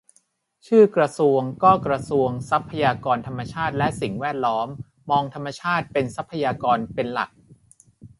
[0.67, 4.67] ชื่อกระทรวงก็กระทรวงทรัพยากรธรรมชาติและสิ่งแวดล้อม
[5.09, 7.29] มองธรรมชาติเป็นทรัพยากรเป็นหลัก